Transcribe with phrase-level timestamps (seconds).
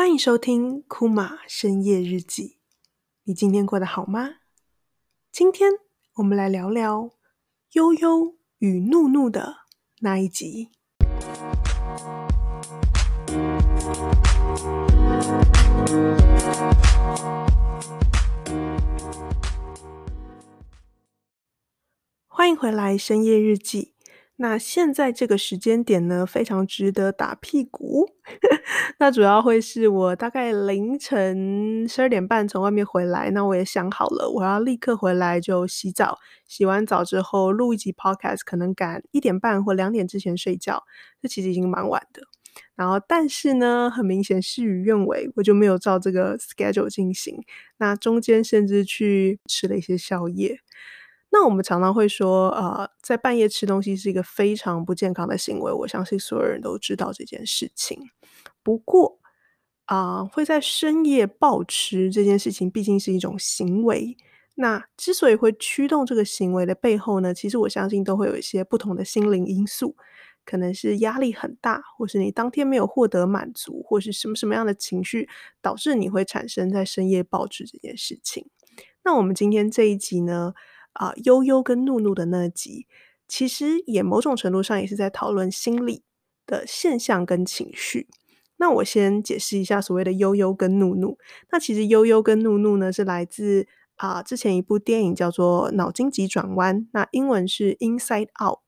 [0.00, 2.56] 欢迎收听库玛深夜日记。
[3.24, 4.36] 你今天过得好吗？
[5.30, 5.72] 今天
[6.14, 7.10] 我们来聊聊
[7.72, 9.56] 悠悠与怒怒的
[9.98, 10.70] 那一集。
[22.26, 23.89] 欢迎回来深夜日记。
[24.42, 28.08] 那现在这个时间点呢，非常值得打屁股。
[28.98, 36.18] 那主要会是我大概凌晨十二点半从外面回来，那我也想好了，我要立刻回来就洗澡。
[36.46, 40.84] 洗完澡之后录一集 podcast，可能赶一点半或两点之前睡觉。
[41.20, 42.22] 这其实已经蛮晚的。
[42.74, 47.36] 然后，但是呢，很明显事与愿违，我就没有照这个 schedule 进行。
[47.76, 50.60] 那中间甚至去吃了一些宵夜。
[51.32, 55.72] 那我们常常会说，呃，在半夜吃东西是一个非常不健康的行为。
[55.72, 58.10] 我相信所有人都知道这件事情。
[58.62, 59.18] 不过，
[59.86, 64.16] 啊、会在深夜暴吃这件事情，毕竟是一种行为。
[64.56, 69.96] 那之所以会驱动这个行为的背后呢，其实我相信都会有一些不同的心灵因素，
[70.44, 75.28] 可能是压力很大，或是你当天没有获得满足，或是什么什么样的情绪
[75.62, 78.46] 导致你会产生在深夜暴吃这件事情。
[79.02, 80.52] 那我们今天这一集呢？
[80.92, 82.86] 啊、呃，忧忧跟怒怒的那集，
[83.28, 86.02] 其实也某种程度上也是在讨论心理
[86.46, 88.08] 的现象跟情绪。
[88.56, 91.16] 那我先解释一下所谓的忧忧跟怒怒。
[91.50, 98.58] 那其实忧忧跟怒怒呢，是来自啊、之前一部电影叫做《脑筋急转弯》，那英文是《Inside Out》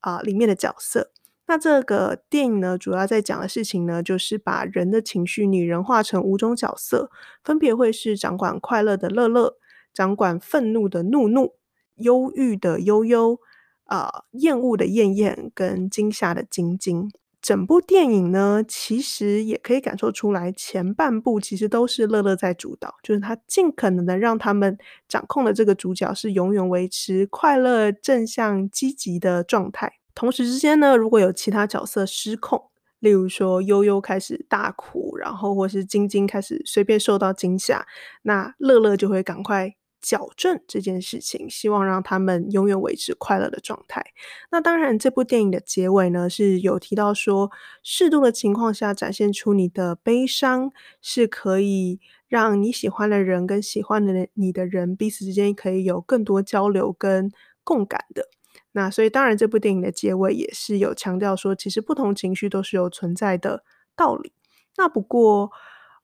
[0.00, 1.12] 啊、里面的角色。
[1.46, 7.10] 那这个电影呢，主要在讲的事情呢，就是把人的情绪拟人化成五种角色，
[7.44, 9.56] 分别会是掌管快乐的乐乐，
[9.92, 11.54] 掌管愤怒的怒怒。
[12.02, 13.38] 忧郁的忧忧，
[13.84, 17.10] 啊、呃，厌恶的厌厌，跟惊吓的惊惊。
[17.40, 24.78] 整部电影呢，其实也可以感受出来，前半部其实都是乐乐在主导，就是他尽可能的让他们
[25.08, 29.94] 掌控的这个主角是永远维持快乐、正向、积极的状态。
[30.14, 37.84] 同时之间呢，如果有其他角色失控，例如说悠悠开始大哭，然后或是晶晶开始随便受到惊吓，
[38.22, 39.74] 那乐乐就会赶快。
[40.02, 44.04] 矫正这件事情，希望让他们永远维持快乐的状态。
[44.50, 47.50] 那当然，这部电影的结尾呢，是有提到说，
[47.84, 57.30] 适度的情况下展现出你的悲伤，是可以让你喜欢的人跟喜欢的你的人彼此之间可以有更多交流跟
[57.62, 58.28] 共感的。
[58.72, 63.62] 那所以，当然，这部电影的结尾也是有强调说，其实不同情绪都是有存在的
[63.94, 64.32] 道理。
[64.76, 65.52] 那不过，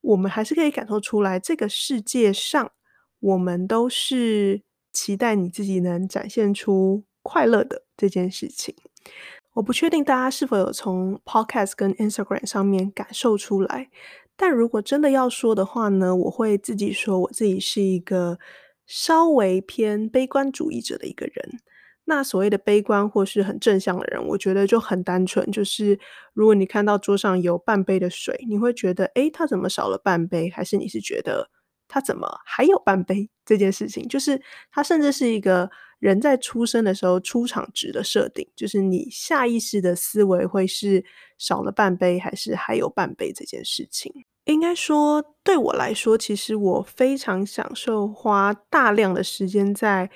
[0.00, 2.72] 我们还是可以感受出来，这个世界上。
[3.24, 4.60] 我们都是
[4.92, 8.74] 期待你自己能展现出快乐的这件事情。
[9.54, 13.88] 我不确定大家是否有从 Podcast 跟 Instagram 上面感受出来，
[14.36, 18.38] 但如果真的要说的话呢，我会自己说我自己是一个
[18.86, 21.60] 稍微偏悲观主义者的一个人。
[22.04, 25.98] 那所谓的悲观或是很正向的人，我觉得就很单纯，就是
[26.34, 30.50] 如果你看到桌上有半杯的水，你会觉得，诶，它怎么少了半杯？
[30.50, 31.48] 还是你是觉得？
[31.94, 34.08] 他怎么还有半杯这件事情？
[34.08, 41.04] 就是他甚至是一个人在出生的时候出场值的设定，就是你下意识的思维会是
[41.38, 44.12] 少了半杯还是还有半杯这件事情。
[44.46, 50.10] 应该说，对我来说，其实我非常享受花大量的时间在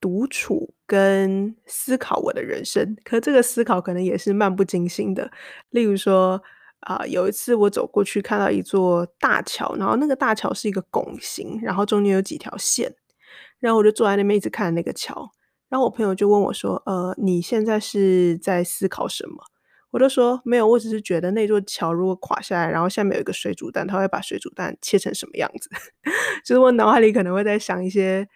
[0.00, 5.30] 独处跟思考我的人生，可这个思考可能也是漫不经心的，
[5.70, 6.42] 例如说。
[6.80, 12.94] 啊、有一次我走过去看到一座大桥，然后那个大桥是一个拱形，然后中间有几条线，
[13.58, 15.30] 然后我就坐在那边一直看那个桥，
[15.68, 19.36] 然后我朋友就问我说：“呃，你现在是在思考什么？”
[19.92, 25.68] 我就说：“没有，我只是觉得那座桥如果垮下来，然后下面有一个水煮蛋，它会把水煮蛋切成什么样子？”
[26.46, 28.26] 就是我脑海里可能会在想一些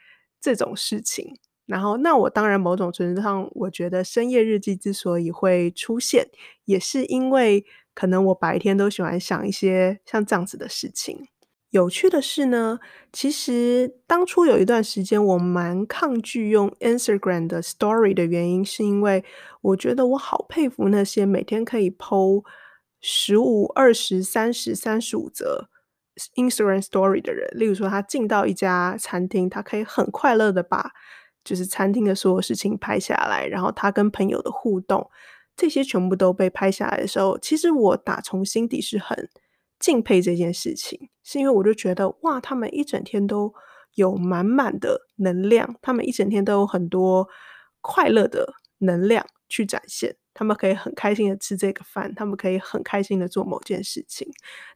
[0.40, 1.34] 这种事情。
[1.64, 6.28] 然后，那我当然某种程度上，我觉得深夜日记之所以会出现，
[6.66, 7.64] 也是因为。
[7.94, 11.28] 可能我白天都喜欢想一些像这样子的事情。
[11.70, 12.78] 有趣的是呢，
[13.12, 19.24] 其实当初有一段时间我蛮抗拒用 Instagram 的 Story 的原因，是因为
[19.60, 22.44] 我觉得我好佩服那些每天可以 po
[23.00, 25.68] 十五、二十、三十、三十五则
[26.36, 27.48] Instagram Story 的人。
[27.52, 30.92] 例如说，他进到一家餐厅，他可以很快乐的把
[31.42, 35.10] 就是餐厅的所有事情拍下来，然后他跟朋友的互动。
[35.56, 39.28] 这些全部都被拍下来的时候，其实我打从心底是很
[39.78, 43.52] 敬佩这件事情，是因为我就觉得哇，他们一整天都
[43.94, 47.28] 有满满的能量，他们一整天都有很多
[47.80, 54.26] 快乐的能量去展现，他们可以很开心的吃这个饭，他们可以很开心的做某件事情，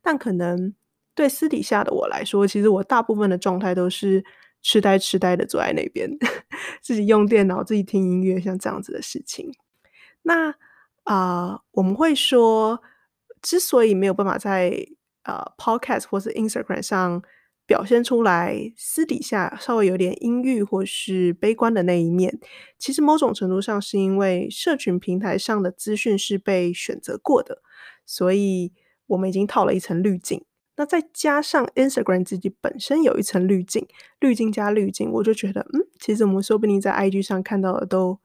[0.03, 0.75] 但可能
[1.15, 4.25] 对私底下的我来说，其实我大部分的状态都是
[4.63, 6.09] 痴呆痴呆的坐在那边，
[6.83, 9.53] 自己用电脑，自己听音乐，像这样子的事情。
[10.23, 10.55] 那
[11.09, 12.83] 啊、我们会说，
[13.41, 14.87] 之所以没有办法在
[15.23, 17.23] 呃 Podcast 或是 Instagram 上
[17.65, 22.39] 表现出来，私底下稍微有点阴郁或是悲观的那一面，
[22.79, 27.63] 其实某种程度上是因为社群平台上的资讯是被选择过的，
[28.05, 28.73] 所以
[29.07, 30.45] 我们已经套了一层滤镜。
[30.77, 33.89] 那再加上 Instagram 自己本身有一层滤镜，
[34.21, 38.21] 滤镜加滤镜，我就觉得，嗯，其实我们说不定在 IG 上看到的都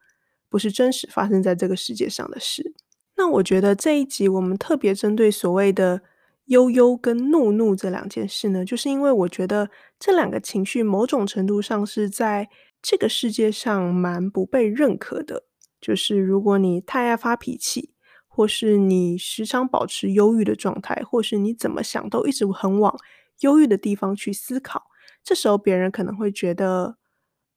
[0.53, 2.75] 不是真实发生在这个世界上的事。
[3.15, 6.03] 那我觉得这一集我们特别针对所谓的
[6.45, 12.47] 忧忧跟怒怒这两件事呢，就是因为我觉得这两个情绪某种程度上是在
[12.83, 15.45] 这个世界上蛮不被认可的。
[15.81, 17.95] 就是如果你太爱发脾气，
[18.27, 22.95] 或是你时常保持忧郁的状态，或是你怎么想都一直很往
[23.39, 24.83] 忧郁的地方去思考，
[25.23, 26.97] 这时候别人可能会觉得。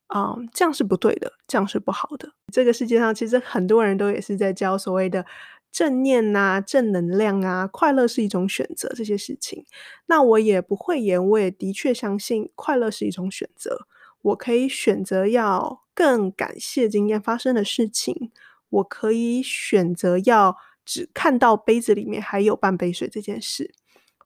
[0.07, 2.31] 啊这样是不对的，这样是不好的。
[2.51, 5.25] 这个世界上其实很多人都也是在教所谓的
[5.71, 9.65] 正念呐、正能量啊、快乐是一种选择这些事情。
[10.07, 13.85] 那我也不讳言，我也的确相信快乐是一种选择。
[14.23, 18.31] 我可以选择要更感谢今天发生的事情，
[18.69, 23.73] 我可以选择要只看到杯子里面还有半杯水这件事。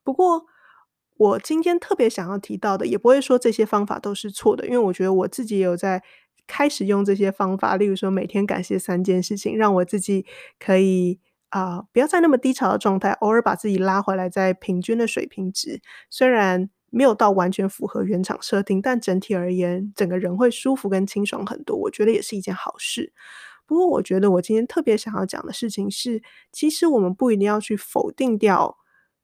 [0.04, 0.46] 不过，
[1.22, 6.02] 我今天特别想要提到的，也不会说这些方法都是错的，因为我觉得我自己也有在
[6.48, 10.26] 开始用这些方法，例如说每天感谢三件事情，让我自己
[10.58, 11.20] 可以
[11.50, 15.82] 啊、不要在那么低潮的状态，偶尔把自己拉回来在平均的水平值。
[16.10, 23.14] 虽然没有到完全符合原厂设定，但整体而言，整个人会舒服跟清爽很多，我觉得也是一件好事。
[23.68, 28.78] 不过，我觉得我今天特别想要讲的事情是，其实我们不一定要去否定掉。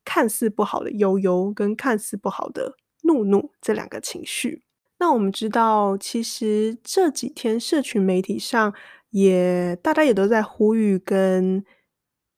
[0.07, 4.63] 看似不好的悠悠跟看似不好的怒怒这两个情绪，
[5.00, 8.74] 那我们知道，其实这几天社群媒体上
[9.09, 11.65] 也大家也都在呼吁跟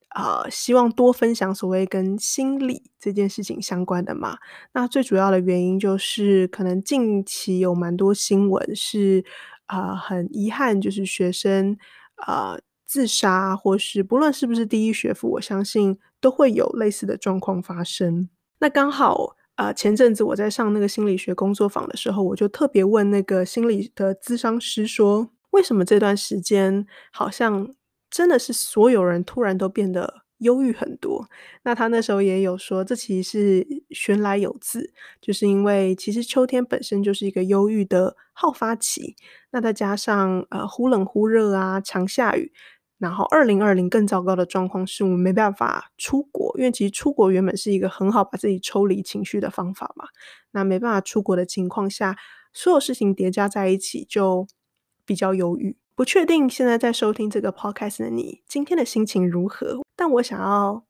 [0.10, 4.39] 啊、希望多分享所谓跟心理这件事情相关的嘛。
[4.74, 9.24] 那最主要的原因就是，可能近期有蛮多新闻是
[9.68, 11.77] 啊、很遗憾，就是学生
[12.16, 12.57] 啊。
[12.92, 18.30] 自杀，或是不论是不是第一学府，我相信都会有类似的状况发生。
[18.60, 27.75] 那刚好啊、前阵子我在上那个心理学工作坊的时候，我就特别问那个心理的咨商师说，为什么这段时间好像
[28.10, 31.27] 真的是所有人突然都变得忧郁很多？
[31.63, 39.18] 那他那时候也有说，这其实是玄来有自，就是因为其实秋天本身就是一个忧郁的好发期，
[39.51, 42.54] 那再加上呃忽冷忽热啊，常下雨。
[43.00, 50.06] 然后，二零二零更糟糕的状况是我们没办法出国，因为其实出国原本是一个很好把自己抽离情绪的方法嘛。
[50.51, 52.18] 那没办法出国的情况下，
[52.51, 54.46] 所有事情叠加在一起，就
[55.06, 55.78] 比较犹豫。
[55.96, 59.80] 不确定现在在收听这个 podcast 的你今天的心情如何？
[59.95, 60.86] 但我想要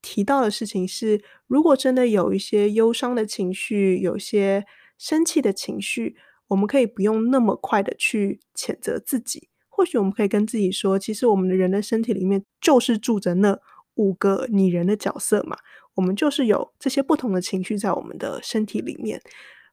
[0.00, 4.64] 提到的事情是，如果真的有一些忧伤的情绪，有些
[4.96, 6.16] 生气的情绪，
[6.48, 9.49] 我们可以不用那么快的去谴责自己。
[9.80, 13.58] 或许我们可以跟自己说，其实我们的人的身体里面就是住着那
[13.94, 15.56] 五个拟人的角色嘛，
[15.94, 19.22] 我们就是有这些不同的情绪在我们的身体里面。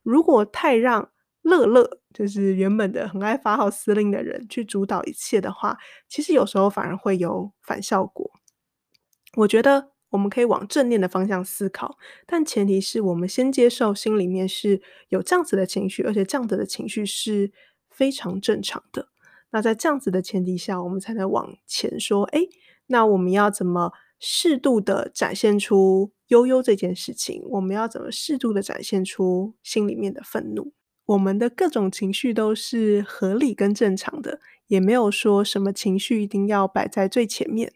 [0.03, 1.11] 如果太让
[1.41, 8.31] 乐乐，就是原本的很爱发号施令的人去主导一切的话，其实有时候反而会有反效果。
[9.35, 17.51] 我觉得我们可以往正念的方向思考，但前提是我们先接受心里面是有这样子的情绪，而且这样子的情绪是
[17.89, 19.09] 非常正常的。
[19.51, 22.41] 那在这样子的前提下，我们才能往前说，哎，
[22.87, 27.41] 那我们要怎么适度的展现出悠悠这件事情？
[27.51, 30.73] 我们要怎么适度的展现出心里面的愤怒？
[31.05, 37.71] 我们的各种情绪都是合理跟正常的，也没有说什么情绪一定要摆在最前面。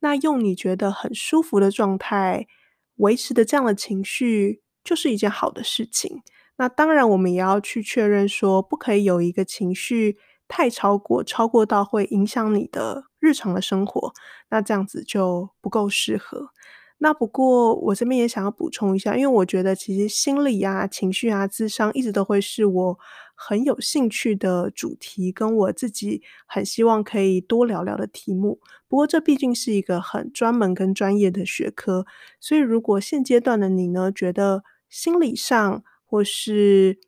[0.00, 2.48] 那用你觉得很舒服的状态
[2.96, 6.22] 维持的这样的情绪，就是一件好的事情。
[6.56, 10.18] 那当然，我们也要去确认说，不可以有一个情绪。
[10.54, 14.12] 太超过，超过到会影响你的日常的生活，
[14.50, 16.50] 那这样子就不够适合。
[16.98, 22.98] 那不过我这边也想要补充一下，因为我觉得其实心理啊、情绪啊、智商一直都会是我
[23.34, 28.60] 很有兴趣的主题，跟我自己很希望可以多聊聊的题目。
[28.86, 32.04] 不过这毕竟是一个很专门跟专业的学科，
[32.38, 36.98] 所以如果现阶段的你呢，觉得心理上或是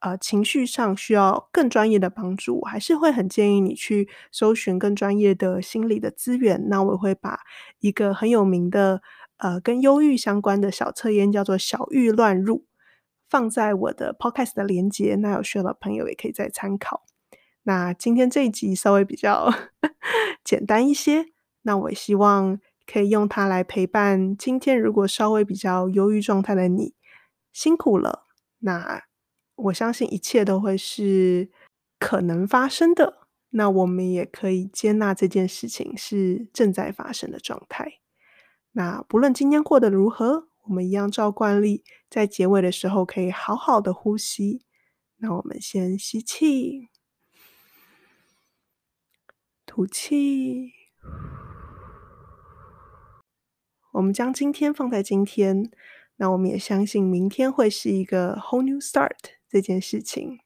[0.00, 6.68] 呃，情绪上需要更专业的帮助，我还是会很建议你去搜寻更专业的心理的资源。
[6.68, 7.40] 那我会把
[7.80, 9.02] 一个很有名的
[9.36, 12.64] 呃跟忧郁相关的小测验，叫做“小郁乱入”，
[13.28, 17.04] 放在我的 Podcast 的连接，那有需要的朋友也可以再参考。
[17.64, 19.52] 那今天这一集稍微比较
[20.42, 21.26] 简单一些，
[21.62, 26.94] 那我希望可以用它来陪伴今天如果稍微比较忧郁状态的你，
[27.52, 28.26] 辛苦了。
[28.60, 29.02] 那
[29.64, 31.50] 我相信一切都会是
[31.98, 33.18] 可能发生的。
[33.50, 38.00] 那我们也可以接纳这件事情是正在发生的状态。
[38.72, 44.64] 那不论今天过得如何，我们一样照惯例，在结尾的时候可以好好的呼吸。
[45.16, 46.90] 那我们先吸气，
[49.66, 50.72] 吐气。
[53.94, 55.72] 我们将今天放在今天，
[56.16, 60.38] 那我们也相信明天会是一个 whole new start 这件事情。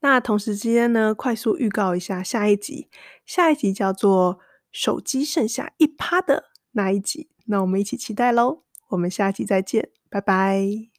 [0.00, 2.88] 那同时之间呢，快速预告一下下一集，
[3.26, 4.38] 下一集叫做
[4.72, 8.64] “手机剩下一趴”的那一集，那我们一起期待喽。
[8.88, 10.97] 我们下期再见，拜拜。